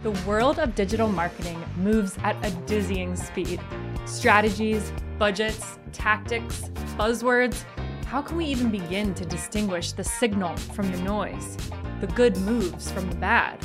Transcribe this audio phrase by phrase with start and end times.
[0.00, 3.60] The world of digital marketing moves at a dizzying speed.
[4.06, 7.64] Strategies, budgets, tactics, buzzwords.
[8.06, 11.56] How can we even begin to distinguish the signal from the noise,
[12.00, 13.58] the good moves from the bad?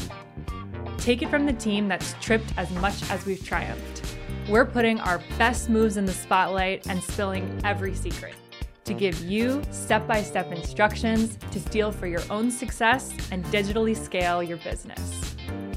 [0.98, 4.18] Take it from the team that's tripped as much as we've triumphed.
[4.50, 8.34] We're putting our best moves in the spotlight and spilling every secret
[8.86, 13.96] to give you step by step instructions to steal for your own success and digitally
[13.96, 15.33] scale your business.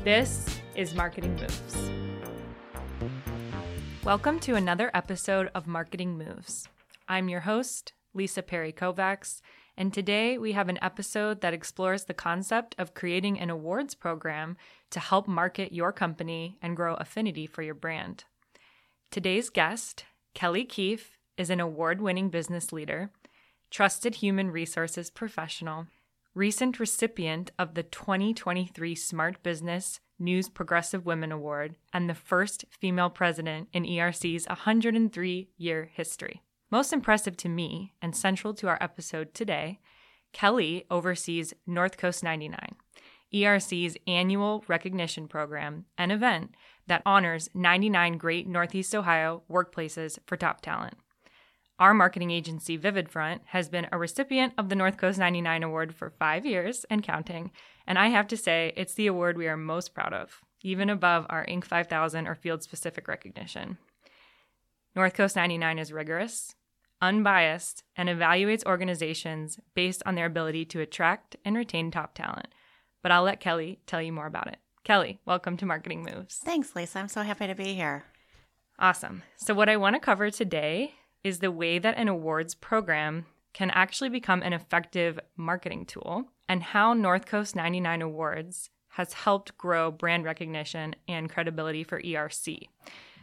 [0.07, 1.91] This is Marketing Moves.
[4.05, 6.69] Welcome to another episode of Marketing Moves.
[7.09, 9.41] I'm your host, Lisa Perry Kovacs,
[9.77, 14.57] and today we have an episode that explores the concept of creating an awards program
[14.91, 18.23] to help market your company and grow affinity for your brand.
[19.11, 20.05] Today's guest,
[20.35, 23.11] Kelly Keefe, is an award winning business leader,
[23.73, 25.89] trusted human resources professional,
[26.37, 33.09] recent recipient of the 2023 Smart Business News Progressive Women Award, and the first female
[33.09, 36.43] president in ERC's 103 year history.
[36.71, 39.81] Most impressive to me and central to our episode today,
[40.35, 42.77] Kelly oversees North Coast 99,
[43.35, 46.55] ERC's annual recognition program and event
[46.87, 50.99] that honors 99 great Northeast Ohio workplaces for top talent.
[51.79, 56.09] Our marketing agency, VividFront, has been a recipient of the North Coast 99 Award for
[56.09, 57.51] five years and counting,
[57.87, 61.27] and I have to say it's the award we are most proud of, even above
[61.29, 61.65] our Inc.
[61.65, 63.77] 5000 or field specific recognition.
[64.95, 66.55] North Coast 99 is rigorous,
[67.03, 72.49] unbiased, and evaluates organizations based on their ability to attract and retain top talent.
[73.03, 74.57] But I'll let Kelly tell you more about it.
[74.83, 76.37] Kelly, welcome to Marketing Moves.
[76.39, 77.01] Thanks, Lisa.
[77.01, 78.05] I'm so happy to be here.
[78.79, 79.25] Awesome.
[79.37, 80.95] So, what I want to cover today
[81.27, 86.63] is the way that an awards program can actually become an effective marketing tool and
[86.63, 92.69] how North Coast 99 Awards has helped grow brand recognition and credibility for ERC.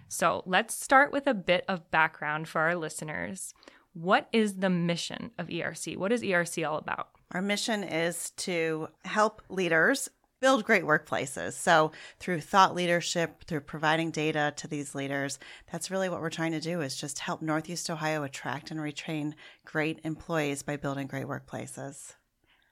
[0.10, 3.54] So let's start with a bit of background for our listeners.
[3.94, 5.96] What is the mission of ERC?
[5.96, 7.08] What is ERC all about?
[7.32, 10.10] Our mission is to help leaders
[10.44, 11.54] build great workplaces.
[11.54, 15.40] So through thought leadership, through providing data to these leaders,
[15.72, 19.36] that's really what we're trying to do is just help Northeast Ohio attract and retrain
[19.64, 22.16] great employees by building great workplaces.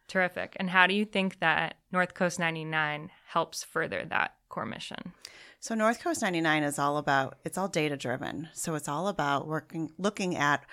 [0.10, 0.58] Terrific.
[0.60, 5.14] And how do you think that North Coast 99 helps further that core mission?
[5.62, 8.50] So North Coast 99 is all about it's all data driven.
[8.52, 10.66] So it's all about working looking at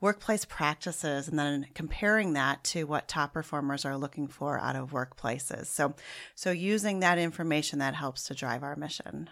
[0.00, 4.92] workplace practices and then comparing that to what top performers are looking for out of
[4.92, 5.66] workplaces.
[5.66, 5.94] So
[6.34, 9.30] so using that information that helps to drive our mission.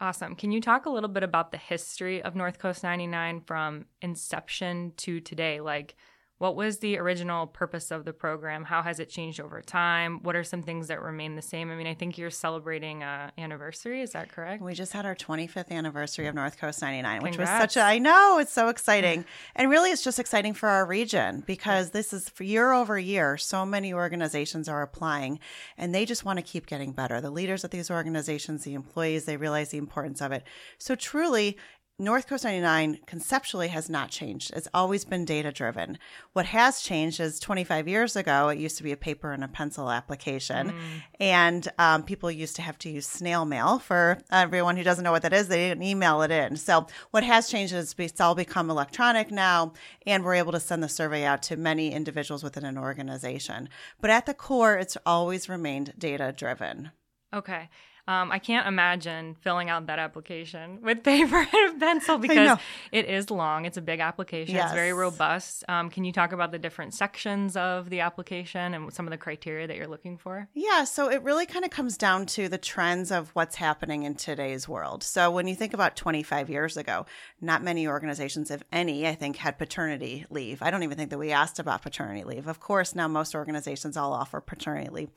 [0.00, 0.34] Awesome.
[0.34, 4.94] Can you talk a little bit about the history of North Coast 99 from inception
[4.96, 5.60] to today?
[5.60, 5.94] Like
[6.40, 8.64] what was the original purpose of the program?
[8.64, 10.20] How has it changed over time?
[10.22, 11.70] What are some things that remain the same?
[11.70, 14.00] I mean, I think you're celebrating a anniversary.
[14.00, 14.62] Is that correct?
[14.62, 17.98] We just had our 25th anniversary of North Coast 99, which was such a, I
[17.98, 19.26] know, it's so exciting.
[19.54, 23.36] and really, it's just exciting for our region because this is for year over year,
[23.36, 25.40] so many organizations are applying
[25.76, 27.20] and they just want to keep getting better.
[27.20, 30.44] The leaders of these organizations, the employees, they realize the importance of it.
[30.78, 31.58] So truly,
[32.00, 34.52] North Coast 99 conceptually has not changed.
[34.56, 35.98] It's always been data driven.
[36.32, 39.48] What has changed is 25 years ago, it used to be a paper and a
[39.48, 40.70] pencil application.
[40.70, 40.74] Mm.
[41.20, 43.78] And um, people used to have to use snail mail.
[43.78, 46.56] For everyone who doesn't know what that is, they didn't email it in.
[46.56, 49.74] So what has changed is it's all become electronic now,
[50.06, 53.68] and we're able to send the survey out to many individuals within an organization.
[54.00, 56.92] But at the core, it's always remained data driven.
[57.34, 57.68] Okay.
[58.08, 62.58] Um, I can't imagine filling out that application with paper and pencil because
[62.92, 63.64] it is long.
[63.64, 64.54] It's a big application.
[64.54, 64.66] Yes.
[64.66, 65.64] It's very robust.
[65.68, 69.18] Um, can you talk about the different sections of the application and some of the
[69.18, 70.48] criteria that you're looking for?
[70.54, 74.14] Yeah, so it really kind of comes down to the trends of what's happening in
[74.14, 75.02] today's world.
[75.02, 77.06] So when you think about 25 years ago,
[77.40, 80.62] not many organizations, if any, I think, had paternity leave.
[80.62, 82.46] I don't even think that we asked about paternity leave.
[82.46, 85.10] Of course, now most organizations all offer paternity leave.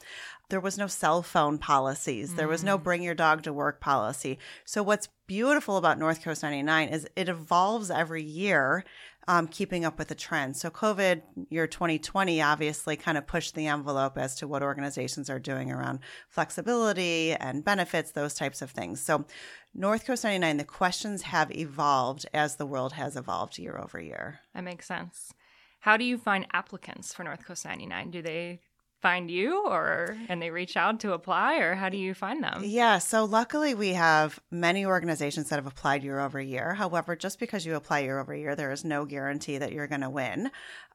[0.50, 2.36] There was no cell phone policies.
[2.36, 4.40] There was no bring your dog to work policy.
[4.66, 8.84] So what's beautiful about North Coast 99 is it evolves every year,
[9.28, 10.60] um, keeping up with the trends.
[10.60, 15.40] So COVID year 2020 obviously kind of pushed the envelope as to what organizations are
[15.40, 16.00] doing around
[16.30, 19.02] flexibility and benefits, those types of things.
[19.02, 19.26] So
[19.74, 24.42] North Coast 99, the questions have evolved as the world has evolved year over year.
[24.54, 25.34] That makes sense.
[25.80, 28.12] How do you find applicants for North Coast 99?
[28.12, 28.62] Do they
[29.04, 32.64] find you or and they reach out to apply or how do you find them?
[32.64, 36.74] Yeah, so luckily we have many organizations that have applied year over year.
[36.74, 40.02] However, just because you apply year over year, there is no guarantee that you're going
[40.02, 40.50] to win.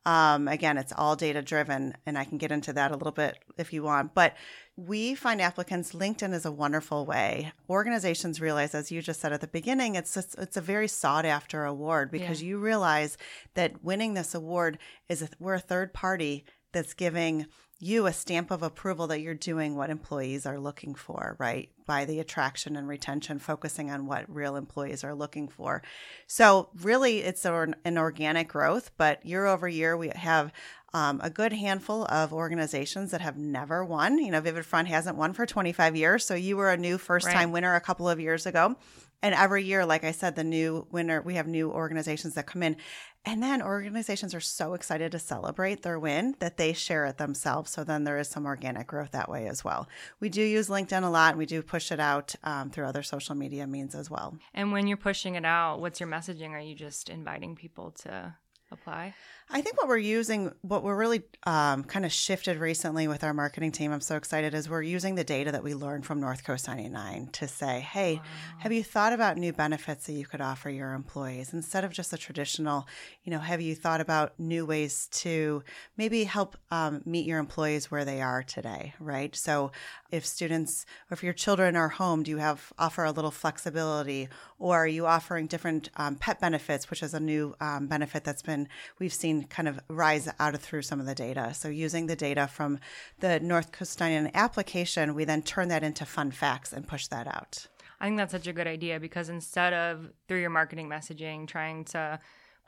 [0.07, 3.37] Um, again, it's all data driven, and I can get into that a little bit
[3.59, 4.15] if you want.
[4.15, 4.35] But
[4.75, 7.53] we find applicants LinkedIn is a wonderful way.
[7.69, 11.27] Organizations realize, as you just said at the beginning, it's a, it's a very sought
[11.27, 12.49] after award because yeah.
[12.49, 13.19] you realize
[13.53, 14.79] that winning this award
[15.11, 17.47] is a, we're a third party that's giving
[17.81, 21.71] you a stamp of approval that you're doing what employees are looking for, right?
[21.87, 25.83] By the attraction and retention, focusing on what real employees are looking for.
[26.27, 30.53] So, really, it's an organic growth, but year over year, we have
[30.93, 34.19] um, a good handful of organizations that have never won.
[34.19, 36.25] You know, VividFront hasn't won for 25 years.
[36.25, 37.53] So, you were a new first time right.
[37.53, 38.77] winner a couple of years ago.
[39.23, 42.63] And every year, like I said, the new winner, we have new organizations that come
[42.63, 42.77] in.
[43.25, 47.73] And then organizations are so excited to celebrate their win that they share it themselves.
[47.73, 49.89] So then there is some organic growth that way as well.
[50.21, 53.03] We do use LinkedIn a lot and we do push it out um, through other
[53.03, 54.39] social media means as well.
[54.55, 56.51] And when you're pushing it out, what's your messaging?
[56.51, 58.37] Are you just inviting people to
[58.71, 59.15] apply?
[59.51, 63.33] I think what we're using, what we're really um, kind of shifted recently with our
[63.33, 66.45] marketing team, I'm so excited, is we're using the data that we learned from North
[66.45, 68.23] Coast 99 to say, hey, wow.
[68.59, 72.11] have you thought about new benefits that you could offer your employees instead of just
[72.11, 72.87] the traditional,
[73.25, 75.63] you know, have you thought about new ways to
[75.97, 79.35] maybe help um, meet your employees where they are today, right?
[79.35, 79.73] So
[80.11, 84.29] if students, or if your children are home, do you have offer a little flexibility,
[84.59, 88.43] or are you offering different um, pet benefits, which is a new um, benefit that's
[88.43, 88.69] been
[88.99, 91.55] we've seen kind of rise out of through some of the data.
[91.55, 92.79] So using the data from
[93.21, 97.67] the North Coast application, we then turn that into fun facts and push that out.
[98.01, 101.85] I think that's such a good idea because instead of through your marketing messaging trying
[101.87, 102.19] to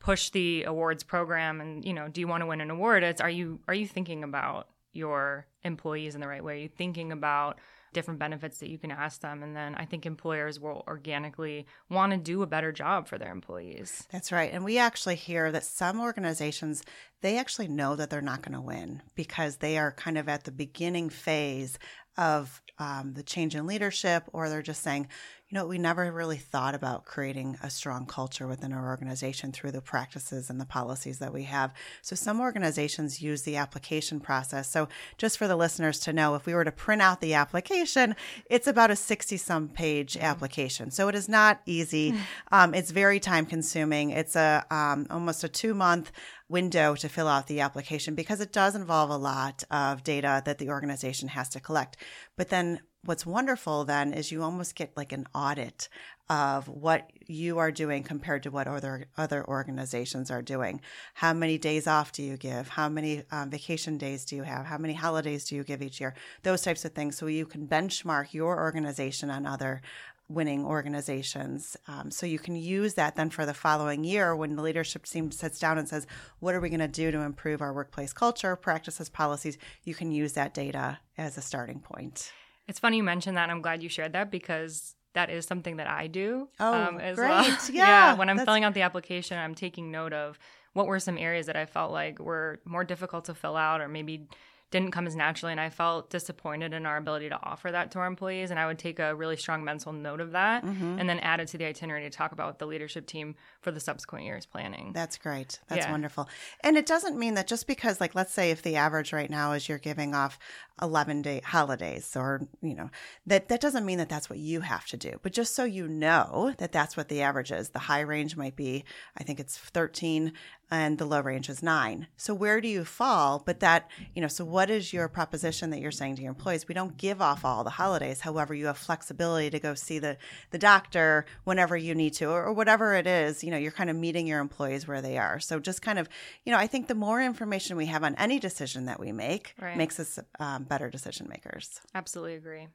[0.00, 3.20] push the awards program and you know do you want to win an award it's
[3.20, 7.12] are you are you thinking about your employees in the right way are you thinking
[7.12, 7.58] about
[7.92, 9.42] different benefits that you can ask them.
[9.42, 13.32] And then I think employers will organically want to do a better job for their
[13.32, 14.06] employees.
[14.12, 14.52] That's right.
[14.52, 16.82] And we actually hear that some organizations,
[17.20, 20.44] they actually know that they're not going to win because they are kind of at
[20.44, 21.78] the beginning phase
[22.16, 25.08] of um, the change in leadership, or they're just saying,
[25.50, 29.72] you know, we never really thought about creating a strong culture within our organization through
[29.72, 31.74] the practices and the policies that we have.
[32.02, 34.70] So some organizations use the application process.
[34.70, 34.88] So
[35.18, 38.14] just for the listeners to know, if we were to print out the application,
[38.48, 40.92] it's about a 60 some page application.
[40.92, 42.14] So it is not easy.
[42.52, 44.10] Um, it's very time consuming.
[44.10, 46.12] It's a um, almost a two month
[46.48, 50.58] window to fill out the application because it does involve a lot of data that
[50.58, 51.96] the organization has to collect.
[52.36, 55.88] But then what's wonderful then is you almost get like an audit
[56.28, 60.80] of what you are doing compared to what other other organizations are doing.
[61.14, 62.68] How many days off do you give?
[62.68, 64.66] How many um, vacation days do you have?
[64.66, 66.14] How many holidays do you give each year?
[66.42, 69.82] Those types of things, so you can benchmark your organization on other
[70.28, 71.76] winning organizations.
[71.88, 75.32] Um, so you can use that then for the following year when the leadership team
[75.32, 76.06] sits down and says,
[76.38, 79.58] What are we going to do to improve our workplace culture, practices, policies?
[79.82, 82.30] You can use that data as a starting point.
[82.70, 83.50] It's funny you mentioned that.
[83.50, 87.16] I'm glad you shared that because that is something that I do oh, um, as
[87.16, 87.28] great.
[87.28, 87.44] well.
[87.72, 88.46] Yeah, yeah when I'm that's...
[88.46, 90.38] filling out the application, I'm taking note of
[90.72, 93.88] what were some areas that I felt like were more difficult to fill out or
[93.88, 94.28] maybe
[94.70, 97.98] didn't come as naturally and i felt disappointed in our ability to offer that to
[97.98, 100.98] our employees and i would take a really strong mental note of that mm-hmm.
[100.98, 103.70] and then add it to the itinerary to talk about with the leadership team for
[103.70, 105.90] the subsequent years planning that's great that's yeah.
[105.90, 106.28] wonderful
[106.62, 109.52] and it doesn't mean that just because like let's say if the average right now
[109.52, 110.38] is you're giving off
[110.82, 112.90] 11 day holidays or you know
[113.26, 115.86] that that doesn't mean that that's what you have to do but just so you
[115.86, 118.84] know that that's what the average is the high range might be
[119.18, 120.32] i think it's 13
[120.70, 122.06] and the low range is nine.
[122.16, 123.42] So where do you fall?
[123.44, 126.68] But that, you know, so what is your proposition that you're saying to your employees?
[126.68, 128.20] We don't give off all the holidays.
[128.20, 130.16] However, you have flexibility to go see the,
[130.50, 133.90] the doctor whenever you need to, or, or whatever it is, you know, you're kind
[133.90, 135.40] of meeting your employees where they are.
[135.40, 136.08] So just kind of,
[136.44, 139.54] you know, I think the more information we have on any decision that we make
[139.60, 139.76] right.
[139.76, 141.80] makes us um, better decision makers.
[141.94, 142.68] Absolutely agree.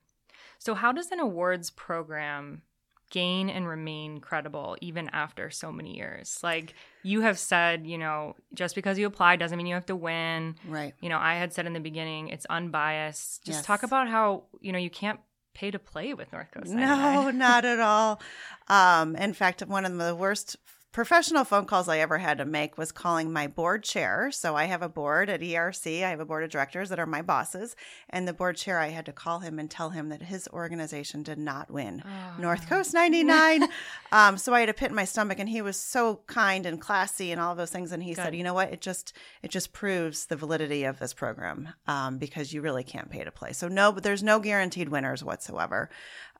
[0.57, 2.61] So how does an awards program
[3.09, 6.39] gain and remain credible even after so many years.
[6.43, 9.95] Like you have said, you know, just because you apply doesn't mean you have to
[9.95, 10.55] win.
[10.67, 10.93] Right.
[11.01, 13.43] You know, I had said in the beginning, it's unbiased.
[13.45, 13.65] Just yes.
[13.65, 15.19] talk about how, you know, you can't
[15.53, 16.71] pay to play with North Coast.
[16.71, 18.21] No, not at all.
[18.67, 20.57] Um, in fact, one of the worst
[20.95, 24.31] professional phone calls I ever had to make was calling my board chair.
[24.31, 26.01] So I have a board at ERC.
[26.01, 27.75] I have a board of directors that are my bosses.
[28.09, 31.21] And the board chair, I had to call him and tell him that his organization
[31.21, 32.41] did not win oh.
[32.41, 33.67] North Coast 99.
[34.13, 36.79] um, so I had a pit in my stomach and he was so kind and
[36.79, 37.91] classy and all of those things.
[37.91, 38.23] And he Good.
[38.23, 38.71] said, you know what?
[38.71, 39.11] It just,
[39.43, 43.31] it just proves the validity of this program um, because you really can't pay to
[43.31, 43.51] play.
[43.51, 45.89] So no, but there's no guaranteed winners whatsoever.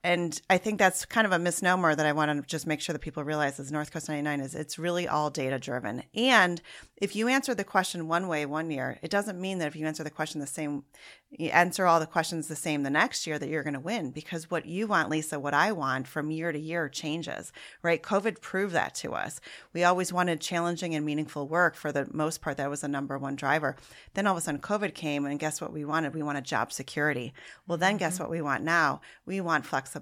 [0.06, 2.94] And I think that's kind of a misnomer that I want to just make sure
[2.94, 6.04] that people realize is North Coast 99 is it's really all data driven.
[6.14, 6.62] And
[6.98, 9.88] if you answer the question one way one year, it doesn't mean that if you
[9.88, 10.84] answer the question the same,
[11.32, 14.12] you answer all the questions the same the next year that you're going to win
[14.12, 18.02] because what you want, Lisa, what I want from year to year changes, right?
[18.02, 19.42] COVID proved that to us.
[19.74, 22.58] We always wanted challenging and meaningful work for the most part.
[22.58, 23.76] That was the number one driver.
[24.14, 26.14] Then all of a sudden COVID came and guess what we wanted?
[26.14, 27.34] We wanted job security.
[27.68, 27.98] Well, then mm-hmm.
[27.98, 29.02] guess what we want now?
[29.26, 29.95] We want flexibility,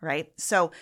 [0.00, 0.32] right?
[0.36, 0.72] So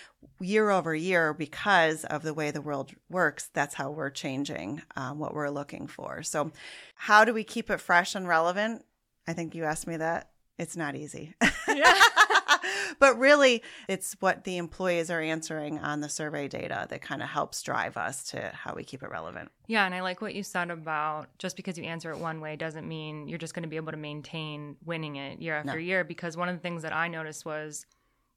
[0.41, 5.19] year over year, because of the way the world works, that's how we're changing um,
[5.19, 6.23] what we're looking for.
[6.23, 6.53] So
[6.95, 8.85] how do we keep it fresh and relevant?
[9.27, 10.31] I think you asked me that.
[10.59, 11.35] It's not easy.
[11.69, 11.93] Yeah.
[12.99, 17.29] but really, it's what the employees are answering on the survey data that kind of
[17.29, 19.51] helps drive us to how we keep it relevant.
[19.67, 22.57] Yeah, and I like what you said about just because you answer it one way
[22.57, 25.79] doesn't mean you're just going to be able to maintain winning it year after no.
[25.79, 26.05] year.
[26.05, 27.87] Because one of the things that I noticed was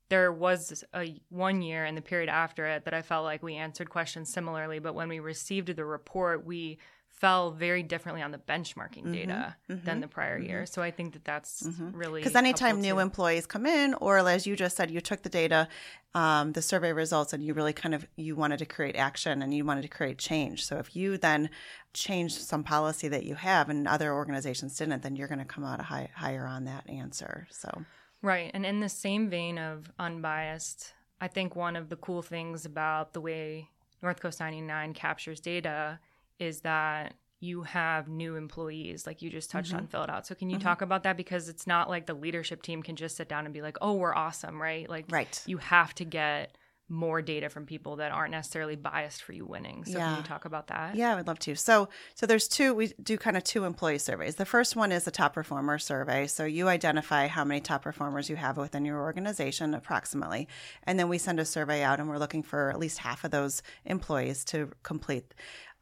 [0.10, 3.56] there was a one year and the period after it that I felt like we
[3.56, 6.78] answered questions similarly, but when we received the report, we
[7.18, 10.50] fell very differently on the benchmarking mm-hmm, data mm-hmm, than the prior mm-hmm.
[10.50, 10.66] year.
[10.68, 11.98] So I think that that's mm-hmm.
[11.98, 13.00] really because anytime new too.
[13.00, 15.68] employees come in, or as you just said, you took the data,
[16.14, 19.54] um, the survey results, and you really kind of you wanted to create action and
[19.54, 20.66] you wanted to create change.
[20.66, 21.50] So if you then
[21.94, 25.64] change some policy that you have and other organizations didn't, then you're going to come
[25.64, 27.48] out high, higher on that answer.
[27.50, 27.84] So
[28.22, 32.66] right, and in the same vein of unbiased, I think one of the cool things
[32.66, 33.70] about the way
[34.02, 36.00] North Coast 99 captures data
[36.40, 39.82] is that you have new employees like you just touched mm-hmm.
[39.82, 40.68] on fill it out so can you mm-hmm.
[40.68, 43.54] talk about that because it's not like the leadership team can just sit down and
[43.54, 46.58] be like oh we're awesome right like right you have to get
[46.90, 49.84] more data from people that aren't necessarily biased for you winning.
[49.84, 50.10] So yeah.
[50.10, 50.96] can you talk about that?
[50.96, 51.56] Yeah, I would love to.
[51.56, 54.36] So so there's two we do kind of two employee surveys.
[54.36, 56.28] The first one is the top performer survey.
[56.28, 60.48] So you identify how many top performers you have within your organization approximately.
[60.84, 63.32] And then we send a survey out and we're looking for at least half of
[63.32, 65.34] those employees to complete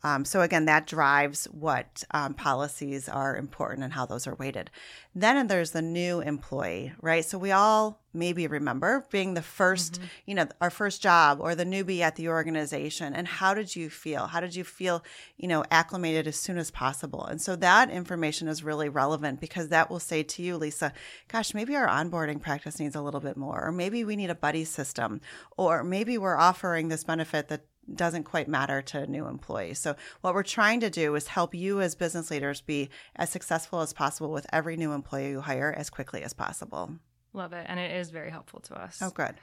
[0.04, 4.70] um, so again, that drives what um, policies are important and how those are weighted.
[5.16, 7.26] Then there's the new employee, right?
[7.26, 10.04] So we all maybe remember being the 1st mm-hmm.
[10.26, 13.14] you know, our first job or the newbie at the organization.
[13.14, 14.28] And how did you feel?
[14.28, 15.04] How did you feel,
[15.38, 17.26] you know, acclimated as soon as possible?
[17.26, 20.94] And so that information is really relevant because that will say to you, Lisa,
[21.28, 24.36] gosh, maybe our onboarding practice needs a little bit more, or maybe we need a
[24.36, 25.20] buddy system,
[25.58, 29.80] or maybe we're offering this benefit that doesn't quite matter to new employees.
[29.80, 33.82] So, what we're trying to do is help you as business leaders be as successful
[33.82, 36.92] as possible with every new employee you hire as quickly as possible.
[37.34, 37.66] Love it.
[37.68, 39.00] And it is very helpful to us.
[39.02, 39.36] Oh, good.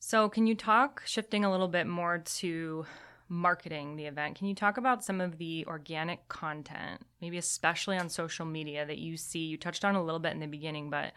[0.00, 2.86] So, can you talk, shifting a little bit more to
[3.28, 8.08] marketing the event, can you talk about some of the organic content, maybe especially on
[8.08, 9.40] social media that you see?
[9.40, 11.12] You touched on a little bit in the beginning, but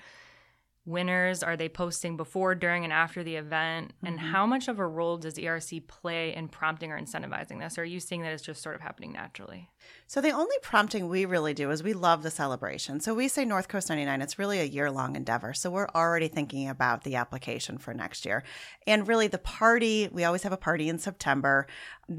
[0.85, 4.27] winners are they posting before during and after the event and mm-hmm.
[4.27, 7.85] how much of a role does erc play in prompting or incentivizing this or are
[7.85, 9.69] you seeing that it's just sort of happening naturally
[10.07, 12.99] so the only prompting we really do is we love the celebration.
[12.99, 15.53] So we say North Coast 99, it's really a year long endeavor.
[15.53, 18.43] So we're already thinking about the application for next year.
[18.85, 21.65] And really the party, we always have a party in September.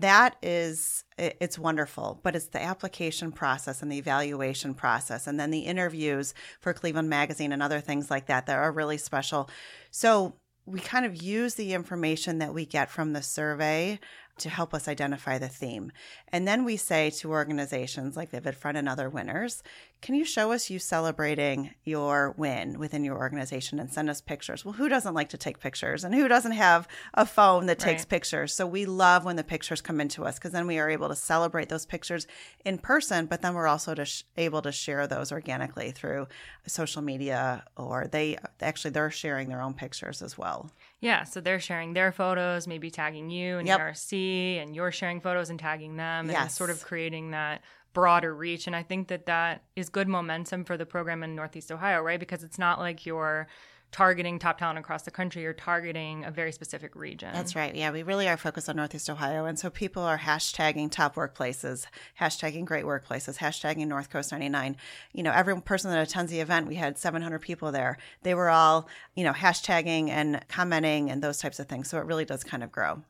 [0.00, 5.50] That is it's wonderful, but it's the application process and the evaluation process and then
[5.50, 9.50] the interviews for Cleveland Magazine and other things like that that are really special.
[9.90, 14.00] So we kind of use the information that we get from the survey
[14.38, 15.92] to help us identify the theme.
[16.28, 19.62] And then we say to organizations like VividFront and other winners,
[20.00, 24.64] can you show us you celebrating your win within your organization and send us pictures?
[24.64, 28.02] Well, who doesn't like to take pictures and who doesn't have a phone that takes
[28.02, 28.08] right.
[28.08, 28.54] pictures?
[28.54, 31.14] So we love when the pictures come into us because then we are able to
[31.14, 32.26] celebrate those pictures
[32.64, 36.26] in person, but then we're also to sh- able to share those organically through
[36.66, 40.70] social media or they actually they're sharing their own pictures as well.
[41.02, 43.80] Yeah, so they're sharing their photos, maybe tagging you and yep.
[43.80, 46.56] ERC, and you're sharing photos and tagging them, and yes.
[46.56, 47.60] sort of creating that
[47.92, 48.68] broader reach.
[48.68, 52.20] And I think that that is good momentum for the program in Northeast Ohio, right?
[52.20, 53.48] Because it's not like you're
[53.92, 57.90] targeting top talent across the country you're targeting a very specific region that's right yeah
[57.90, 61.86] we really are focused on northeast ohio and so people are hashtagging top workplaces
[62.18, 64.76] hashtagging great workplaces hashtagging north coast 99
[65.12, 68.48] you know every person that attends the event we had 700 people there they were
[68.48, 72.42] all you know hashtagging and commenting and those types of things so it really does
[72.42, 73.02] kind of grow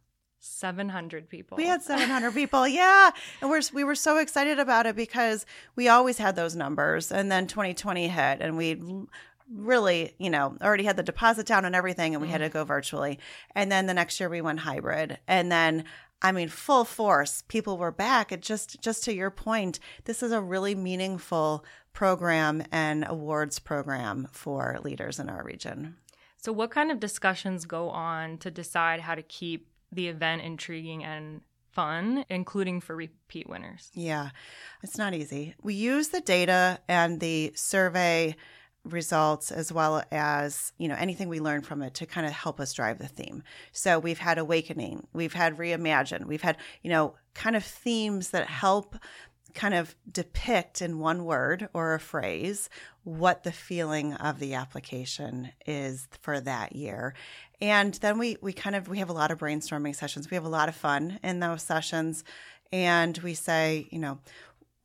[0.44, 1.56] 700 people.
[1.56, 2.66] We had 700 people.
[2.66, 3.10] Yeah.
[3.40, 5.46] And we're, we were so excited about it because
[5.76, 7.12] we always had those numbers.
[7.12, 8.82] And then 2020 hit and we
[9.50, 12.32] really, you know, already had the deposit down and everything and we mm.
[12.32, 13.18] had to go virtually.
[13.54, 15.18] And then the next year we went hybrid.
[15.26, 15.84] And then
[16.24, 17.42] I mean, full force.
[17.48, 18.30] People were back.
[18.30, 24.28] It just, just to your point, this is a really meaningful program and awards program
[24.30, 25.96] for leaders in our region.
[26.36, 31.04] So, what kind of discussions go on to decide how to keep the event intriguing
[31.04, 33.90] and fun, including for repeat winners?
[33.94, 34.30] Yeah,
[34.82, 35.54] it's not easy.
[35.62, 38.36] We use the data and the survey
[38.84, 42.58] results as well as you know anything we learn from it to kind of help
[42.58, 43.42] us drive the theme.
[43.70, 48.48] So we've had awakening we've had reimagine we've had you know kind of themes that
[48.48, 48.96] help
[49.54, 52.70] kind of depict in one word or a phrase
[53.04, 57.14] what the feeling of the application is for that year.
[57.60, 60.30] And then we we kind of we have a lot of brainstorming sessions.
[60.30, 62.24] We have a lot of fun in those sessions.
[62.72, 64.18] And we say you know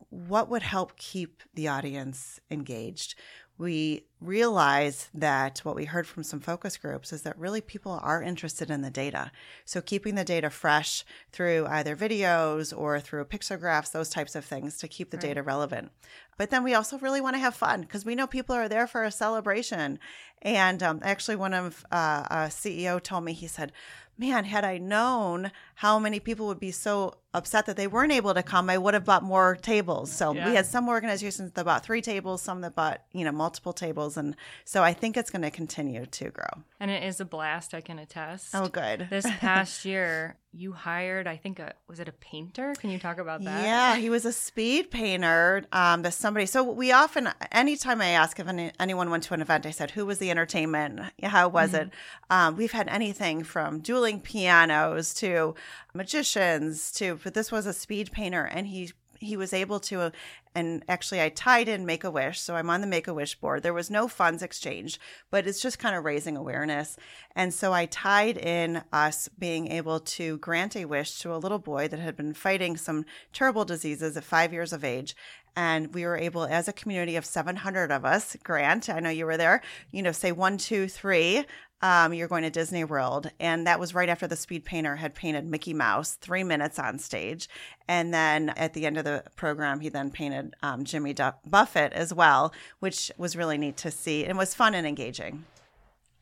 [0.10, 3.16] what would help keep the audience engaged
[3.58, 8.22] we realize that what we heard from some focus groups is that really people are
[8.22, 9.32] interested in the data.
[9.66, 14.78] So keeping the data fresh through either videos or through pictographs, those types of things
[14.78, 15.28] to keep the right.
[15.28, 15.92] data relevant.
[16.38, 18.86] But then we also really want to have fun because we know people are there
[18.86, 19.98] for a celebration.
[20.42, 23.72] And um, actually, one of uh, a CEO told me, he said,
[24.18, 28.34] man, had I known how many people would be so upset that they weren't able
[28.34, 30.12] to come, I would have bought more tables.
[30.12, 30.50] So yeah.
[30.50, 34.18] we had some organizations that bought three tables, some that bought, you know, multiple tables.
[34.18, 36.64] And so I think it's going to continue to grow.
[36.80, 38.50] And it is a blast, I can attest.
[38.54, 39.08] Oh, good.
[39.10, 42.76] This past year, you hired, I think, a, was it a painter?
[42.80, 43.64] Can you talk about that?
[43.64, 45.66] Yeah, he was a speed painter.
[45.72, 46.46] Um, to somebody.
[46.46, 49.92] So we often, anytime I ask if any, anyone went to an event, I said,
[49.92, 51.00] who was the entertainment?
[51.24, 51.88] How was mm-hmm.
[51.88, 51.94] it?
[52.30, 55.56] Um, we've had anything from dueling pianos to
[55.96, 60.10] magicians to, but this was a speed painter and he he was able to uh,
[60.56, 63.36] and actually I tied in Make a Wish, so I'm on the Make a Wish
[63.36, 63.62] board.
[63.62, 66.98] There was no funds exchange, but it's just kind of raising awareness.
[67.36, 71.60] And so I tied in us being able to grant a wish to a little
[71.60, 75.16] boy that had been fighting some terrible diseases at 5 years of age
[75.58, 79.26] and we were able as a community of 700 of us grant i know you
[79.26, 81.46] were there you know say one two three
[81.82, 83.32] um, you're going to Disney World.
[83.40, 87.00] And that was right after the speed painter had painted Mickey Mouse three minutes on
[87.00, 87.48] stage.
[87.88, 91.16] And then at the end of the program, he then painted um, Jimmy
[91.46, 95.46] Buffett as well, which was really neat to see and was fun and engaging.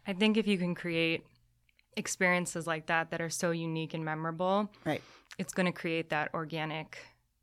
[0.07, 1.25] I think if you can create
[1.95, 5.01] experiences like that that are so unique and memorable, right,
[5.37, 6.97] it's going to create that organic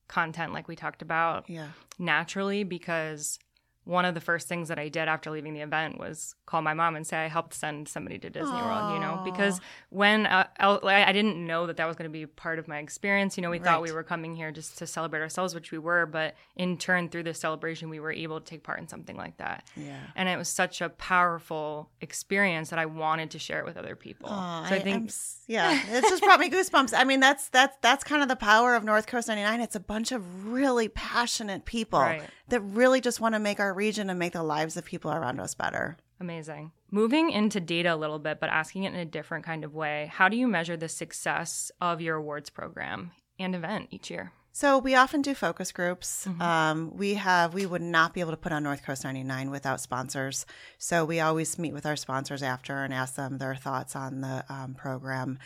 [0.08, 1.68] content like we talked about yeah.
[1.98, 3.38] naturally because
[3.84, 6.74] one of the first things that I did after leaving the event was call my
[6.74, 8.64] mom and say I helped send somebody to Disney Aww.
[8.64, 12.12] World, you know, because when uh, I, I didn't know that that was going to
[12.12, 13.36] be part of my experience.
[13.36, 13.64] You know, we right.
[13.64, 17.08] thought we were coming here just to celebrate ourselves, which we were, but in turn,
[17.08, 19.66] through this celebration, we were able to take part in something like that.
[19.76, 19.98] Yeah.
[20.14, 23.96] And it was such a powerful experience that I wanted to share it with other
[23.96, 24.28] people.
[24.28, 25.08] Aww, so I, I think, I'm,
[25.48, 26.94] yeah, it just brought me goosebumps.
[26.96, 29.60] I mean, that's that's that's kind of the power of North Coast 99.
[29.60, 32.22] It's a bunch of really passionate people right.
[32.52, 35.40] That really just want to make our region and make the lives of people around
[35.40, 35.96] us better.
[36.20, 36.70] Amazing.
[36.90, 40.10] Moving into data a little bit, but asking it in a different kind of way,
[40.12, 44.32] how do you measure the success of your awards program and event each year?
[44.52, 46.26] So we often do focus groups.
[46.26, 46.42] Mm-hmm.
[46.42, 49.80] Um, we have we would not be able to put on North Coast 99 without
[49.80, 50.44] sponsors.
[50.76, 54.44] So we always meet with our sponsors after and ask them their thoughts on the
[54.50, 55.38] um, program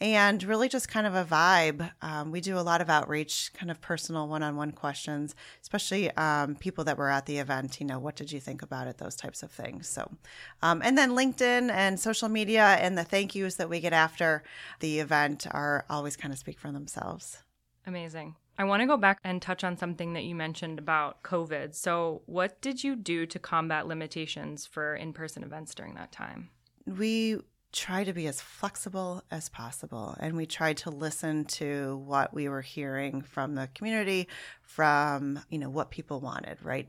[0.00, 1.90] and really just kind of a vibe.
[2.02, 6.10] Um, we do a lot of outreach, kind of personal one on one questions, especially
[6.12, 7.80] um, people that were at the event.
[7.80, 8.98] You know, what did you think about it?
[8.98, 9.88] Those types of things.
[9.88, 10.10] So,
[10.62, 14.42] um, and then LinkedIn and social media and the thank yous that we get after
[14.80, 17.38] the event are always kind of speak for themselves.
[17.86, 18.36] Amazing.
[18.60, 21.76] I want to go back and touch on something that you mentioned about COVID.
[21.76, 26.50] So, what did you do to combat limitations for in person events during that time?
[26.84, 27.38] We
[27.72, 30.16] try to be as flexible as possible.
[30.20, 34.28] And we tried to listen to what we were hearing from the community,
[34.62, 36.88] from, you know, what people wanted, right?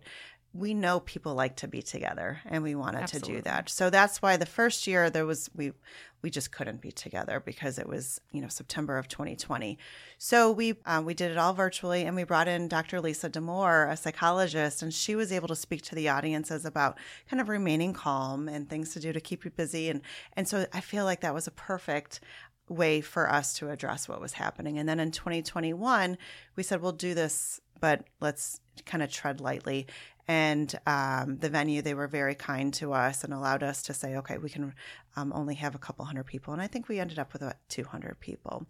[0.54, 3.30] We know people like to be together and we wanted Absolutely.
[3.30, 3.70] to do that.
[3.70, 5.74] So that's why the first year there was we
[6.22, 9.78] we just couldn't be together because it was you know September of 2020.
[10.18, 13.00] So we um, we did it all virtually and we brought in Dr.
[13.00, 16.98] Lisa Damour, a psychologist, and she was able to speak to the audiences about
[17.30, 20.02] kind of remaining calm and things to do to keep you busy and
[20.34, 22.22] and so I feel like that was a perfect
[22.68, 24.78] way for us to address what was happening.
[24.78, 26.18] And then in 2021,
[26.56, 29.88] we said we'll do this but let's kind of tread lightly.
[30.30, 34.16] And um, the venue, they were very kind to us and allowed us to say,
[34.18, 34.76] okay, we can
[35.16, 36.54] um, only have a couple hundred people.
[36.54, 38.68] And I think we ended up with about 200 people.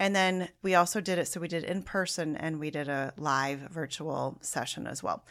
[0.00, 1.28] And then we also did it.
[1.28, 5.26] So we did in person and we did a live virtual session as well.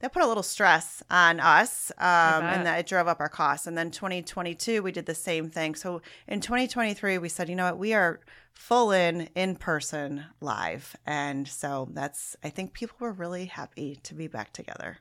[0.00, 3.66] That put a little stress on us um, and that it drove up our costs.
[3.66, 5.74] And then 2022, we did the same thing.
[5.74, 8.20] So in 2023, we said, you know what, we are
[8.54, 10.96] full in, in person, live.
[11.04, 14.96] And so that's, I think people were really happy to be back together.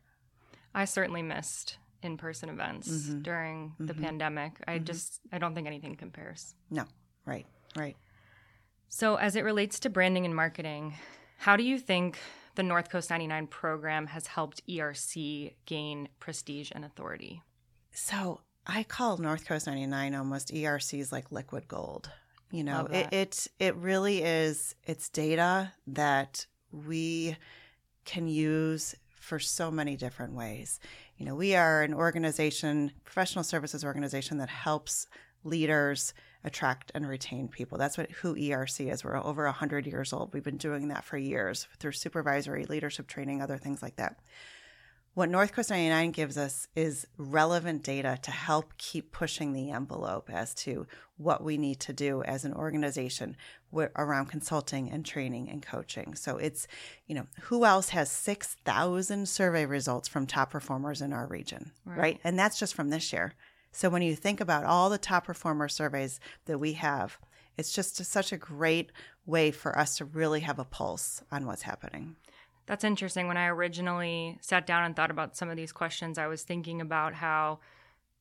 [0.74, 3.22] I certainly missed in person events mm-hmm.
[3.22, 4.04] during the mm-hmm.
[4.04, 4.62] pandemic.
[4.68, 4.86] I mm-hmm.
[4.86, 6.56] just, I don't think anything compares.
[6.70, 6.86] No,
[7.26, 7.96] right, right.
[8.90, 10.96] So, as it relates to branding and marketing,
[11.38, 12.18] how do you think
[12.56, 17.42] the North Coast 99 program has helped ERC gain prestige and authority?
[17.92, 22.10] So, I call North Coast 99 almost ERC's like liquid gold.
[22.52, 27.36] You know, it, it it really is it's data that we
[28.06, 28.96] can use
[29.28, 30.80] for so many different ways.
[31.18, 35.08] You know, we are an organization, professional services organization that helps
[35.44, 36.14] leaders
[36.46, 37.78] attract and retain people.
[37.78, 39.04] That's what who ERC is.
[39.04, 40.34] We're over 100 years old.
[40.34, 44.18] We've been doing that for years through supervisory leadership training, other things like that.
[45.18, 50.30] What North Coast 99 gives us is relevant data to help keep pushing the envelope
[50.32, 50.86] as to
[51.18, 53.36] what we need to do as an organization
[53.74, 56.14] around consulting and training and coaching.
[56.14, 56.68] So it's,
[57.08, 61.98] you know, who else has 6,000 survey results from top performers in our region, right.
[61.98, 62.20] right?
[62.24, 63.34] And that's just from this year.
[63.72, 67.18] So when you think about all the top performer surveys that we have,
[67.58, 68.92] it's just such a great
[69.26, 72.18] way for us to really have a pulse on what's happening.
[72.68, 73.28] That's interesting.
[73.28, 76.82] When I originally sat down and thought about some of these questions, I was thinking
[76.82, 77.60] about how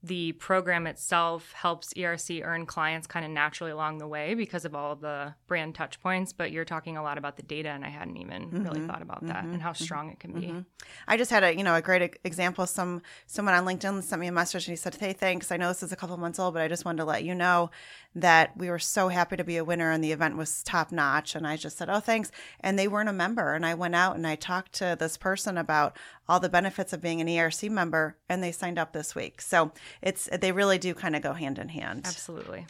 [0.07, 4.75] the program itself helps ERC earn clients kind of naturally along the way because of
[4.75, 6.33] all of the brand touch points.
[6.33, 8.63] But you're talking a lot about the data, and I hadn't even mm-hmm.
[8.63, 9.55] really thought about that mm-hmm.
[9.55, 9.85] and how mm-hmm.
[9.85, 10.47] strong it can be.
[10.47, 10.61] Mm-hmm.
[11.09, 12.67] I just had a you know a great example.
[12.67, 15.51] Some someone on LinkedIn sent me a message and he said, "Hey, thanks.
[15.51, 17.35] I know this is a couple months old, but I just wanted to let you
[17.35, 17.71] know
[18.15, 21.35] that we were so happy to be a winner and the event was top notch."
[21.35, 24.17] And I just said, "Oh, thanks." And they weren't a member, and I went out
[24.17, 25.97] and I talked to this person about
[26.29, 29.41] all the benefits of being an ERC member, and they signed up this week.
[29.41, 32.03] So it's they really do kind of go hand in hand.
[32.07, 32.67] Absolutely.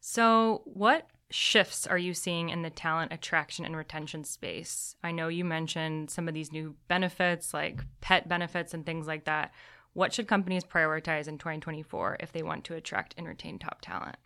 [0.00, 4.96] So, what shifts are you seeing in the talent attraction and retention space?
[5.02, 9.24] I know you mentioned some of these new benefits like pet benefits and things like
[9.24, 9.52] that.
[9.92, 14.16] What should companies prioritize in 2024 if they want to attract and retain top talent?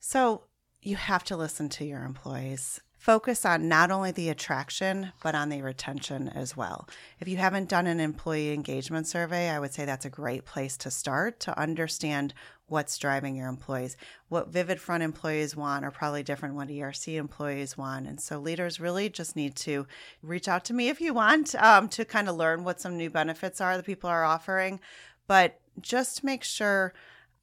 [0.00, 0.44] So,
[0.82, 5.50] you have to listen to your employees focus on not only the attraction, but on
[5.50, 6.88] the retention as well.
[7.20, 10.78] If you haven't done an employee engagement survey, I would say that's a great place
[10.78, 12.32] to start to understand
[12.66, 13.98] what's driving your employees.
[14.30, 18.06] What VividFront employees want are probably different what ERC employees want.
[18.06, 19.86] And so leaders really just need to
[20.22, 23.10] reach out to me if you want um, to kind of learn what some new
[23.10, 24.80] benefits are that people are offering.
[25.26, 26.94] But just make sure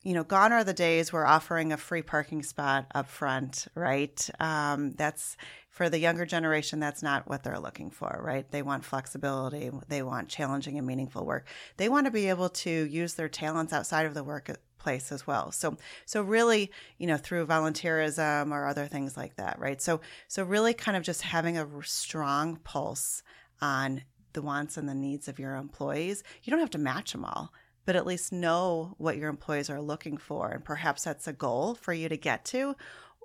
[0.04, 4.30] you know, gone are the days we're offering a free parking spot up front, right?
[4.40, 5.38] Um, that's
[5.70, 8.50] for the younger generation, that's not what they're looking for, right?
[8.52, 11.48] They want flexibility, they want challenging and meaningful work.
[11.78, 15.52] They want to be able to use their talents outside of the workplace as well.
[15.52, 19.82] So, so really, you know, through volunteerism or other things like that, right?
[19.82, 23.24] So, so really, kind of just having a strong pulse
[23.62, 24.02] on
[24.34, 26.24] the wants and the needs of your employees.
[26.44, 27.54] You don't have to match them all
[27.86, 30.50] but at least know what your employees are looking for.
[30.50, 32.76] And perhaps that's a goal for you to get to.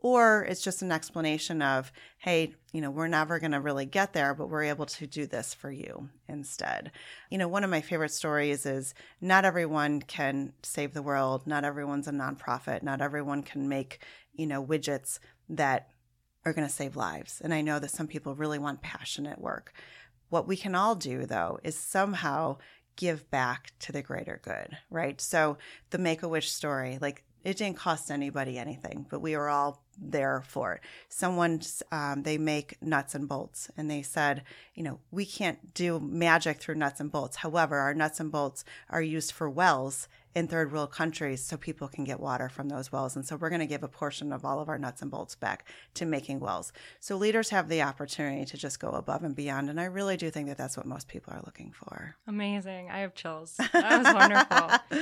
[0.02, 4.12] Or it's just an explanation of, hey, you know, we're never going to really get
[4.12, 6.92] there, but we're able to do this for you instead.
[7.30, 11.46] You know, one of my favorite stories is not everyone can save the world.
[11.46, 12.82] Not everyone's a nonprofit.
[12.82, 14.00] Not everyone can make,
[14.34, 15.88] you know, widgets that
[16.44, 17.40] are going to save lives.
[17.42, 19.72] And I know that some people really want passionate work.
[20.28, 22.58] What we can all do, though, is somehow
[22.96, 25.20] give back to the greater good, right?
[25.20, 25.59] So
[25.90, 29.85] the Make a Wish story, like it didn't cost anybody anything, but we were all
[29.96, 30.80] there for it.
[31.09, 31.61] Someone,
[31.92, 34.42] um, they make nuts and bolts, and they said,
[34.74, 37.37] you know, we can't do magic through nuts and bolts.
[37.37, 41.88] However, our nuts and bolts are used for wells in third world countries so people
[41.88, 43.16] can get water from those wells.
[43.16, 45.35] And so we're going to give a portion of all of our nuts and bolts
[45.35, 46.75] back to making wells.
[47.01, 49.70] So leaders have the opportunity to just go above and beyond.
[49.70, 52.16] And I really do think that that's what most people are looking for.
[52.27, 52.90] Amazing.
[52.90, 53.57] I have chills.
[53.72, 55.01] That was wonderful.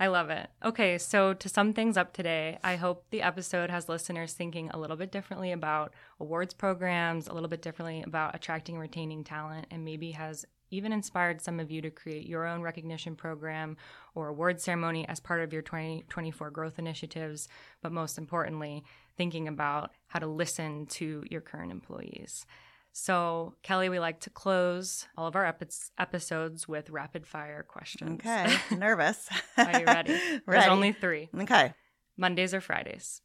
[0.00, 0.48] I love it.
[0.64, 4.78] Okay, so to sum things up today, I hope the episode has listeners thinking a
[4.78, 9.66] little bit differently about awards programs, a little bit differently about attracting and retaining talent,
[9.70, 13.76] and maybe has even inspired some of you to create your own recognition program
[14.14, 17.48] or award ceremony as part of your 2024 growth initiatives,
[17.82, 18.84] but most importantly,
[19.16, 22.46] thinking about how to listen to your current employees.
[22.92, 25.66] So, Kelly, we like to close all of our epi-
[25.98, 28.20] episodes with rapid fire questions.
[28.20, 28.56] Okay.
[28.74, 29.28] Nervous.
[29.58, 30.12] Are you ready?
[30.14, 30.40] ready?
[30.46, 31.28] There's only three.
[31.38, 31.74] Okay.
[32.16, 33.20] Mondays or Fridays?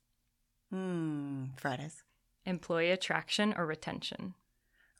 [0.71, 1.45] Hmm.
[1.55, 2.03] Fridays.
[2.45, 4.33] Employee attraction or retention?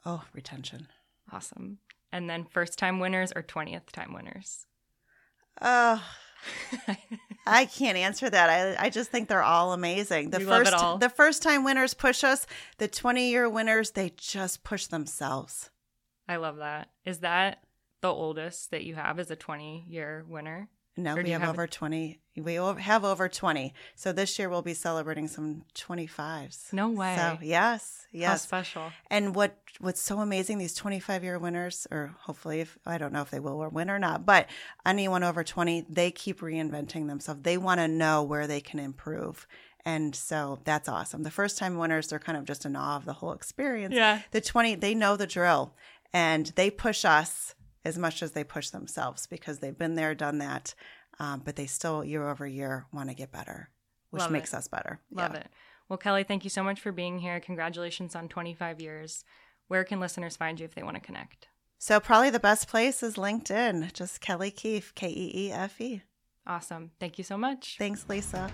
[0.06, 0.88] Oh, retention.
[1.32, 1.80] Awesome.
[2.12, 4.66] And then first time winners or 20th time winners?
[5.62, 6.04] Oh,
[7.48, 8.50] I can't answer that.
[8.50, 10.30] I I just think they're all amazing.
[10.32, 10.98] The We first all.
[10.98, 12.46] the first time winners push us.
[12.78, 15.70] The 20 year winners, they just push themselves.
[16.28, 16.90] I love that.
[17.06, 17.64] Is that
[18.02, 20.70] the oldest that you have as a 20 year winner?
[21.04, 22.20] No, we have, have- over 20.
[22.38, 23.74] We have over 20.
[23.96, 26.72] So this year we'll be celebrating some 25s.
[26.72, 27.16] No way.
[27.18, 28.08] So, yes.
[28.12, 28.30] yes.
[28.30, 28.92] How special.
[29.10, 33.22] And what what's so amazing these 25 year winners or hopefully if I don't know
[33.22, 34.48] if they will win or not, but
[34.86, 37.42] anyone over 20, they keep reinventing themselves.
[37.42, 39.46] They want to know where they can improve.
[39.84, 41.24] And so that's awesome.
[41.24, 43.94] The first time winners, they're kind of just in awe of the whole experience.
[43.96, 44.22] Yeah.
[44.32, 45.76] The 20, they know the drill
[46.14, 50.38] and they push us as much as they push themselves because they've been there, done
[50.40, 50.74] that.
[51.20, 53.70] Um, but they still, year over year, want to get better,
[54.10, 54.34] which Love it.
[54.34, 55.00] makes us better.
[55.12, 55.42] Love Yeah.
[55.42, 55.48] it.
[55.90, 57.40] Well, Kelly, thank you so much for being here.
[57.40, 59.24] Congratulations on 25 years.
[59.68, 61.48] Where can listeners find you if they want to connect?
[61.78, 63.92] So probably the best place is LinkedIn.
[63.94, 66.04] Just Kelly Keefe, K E E F E.
[66.48, 66.92] Awesome.
[67.00, 67.76] Thank you so much.
[67.78, 68.52] Thanks, Lisa.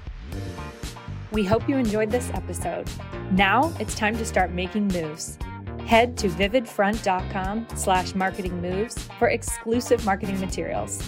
[1.31, 2.89] We hope you enjoyed this episode.
[3.31, 5.37] Now it's time to start making moves.
[5.88, 11.02] Head to vividfront.com slash marketing moves for exclusive marketing materials.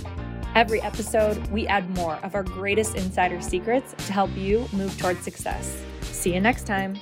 [0.55, 5.19] Every episode, we add more of our greatest insider secrets to help you move towards
[5.19, 5.83] success.
[6.03, 6.97] See you next time.